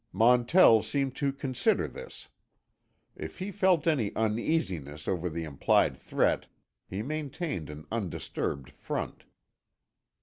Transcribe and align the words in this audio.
Montell 0.11 0.81
seemed 0.81 1.15
to 1.17 1.31
consider 1.31 1.87
this. 1.87 2.27
If 3.15 3.37
he 3.37 3.51
felt 3.51 3.85
any 3.85 4.11
uneasiness 4.15 5.07
over 5.07 5.29
the 5.29 5.43
implied 5.43 5.95
threat 5.95 6.47
he 6.89 7.03
maintained 7.03 7.69
an 7.69 7.85
undisturbed 7.91 8.71
front. 8.71 9.25